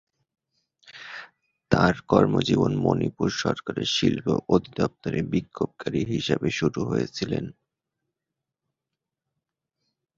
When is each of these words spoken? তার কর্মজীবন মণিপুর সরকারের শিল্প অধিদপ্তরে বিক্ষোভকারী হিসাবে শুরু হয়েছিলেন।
তার 1.71 1.95
কর্মজীবন 2.09 2.73
মণিপুর 2.77 3.29
সরকারের 3.41 3.87
শিল্প 3.87 4.25
অধিদপ্তরে 4.49 5.19
বিক্ষোভকারী 5.31 6.01
হিসাবে 6.11 6.49
শুরু 6.59 6.81
হয়েছিলেন। 6.85 7.45